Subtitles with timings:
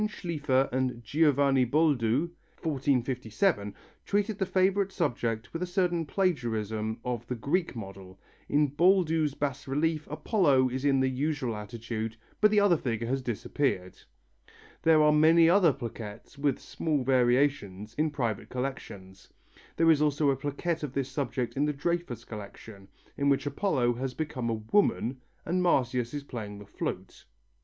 [0.07, 2.31] Schlifer and Giovanni Boldu
[2.63, 8.19] (1457) treated the favourite subject with a certain plagiarism of the Greek model.
[8.49, 13.21] In Boldu's bas relief Apollo is in the usual attitude, but the other figure has
[13.21, 13.95] disappeared.
[14.81, 19.29] There are many other plaquettes, with small variations, in private collections.
[19.77, 22.87] There is also a plaquette of this subject in the Dreyfus collection,
[23.17, 27.25] in which Apollo has become a woman and Marsyas is playing the flute.